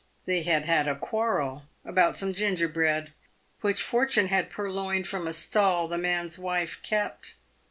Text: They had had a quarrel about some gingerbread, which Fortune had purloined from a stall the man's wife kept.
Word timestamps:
They 0.25 0.41
had 0.41 0.65
had 0.65 0.87
a 0.87 0.95
quarrel 0.95 1.65
about 1.85 2.15
some 2.15 2.33
gingerbread, 2.33 3.13
which 3.59 3.83
Fortune 3.83 4.29
had 4.29 4.49
purloined 4.49 5.05
from 5.05 5.27
a 5.27 5.31
stall 5.33 5.87
the 5.87 5.99
man's 5.99 6.39
wife 6.39 6.81
kept. 6.81 7.35